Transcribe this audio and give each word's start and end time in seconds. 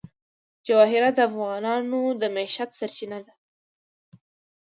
جواهرات 0.67 1.13
د 1.17 1.19
افغانانو 1.29 2.01
د 2.21 2.23
معیشت 2.35 2.69
سرچینه 2.79 3.19
ده. 3.25 3.33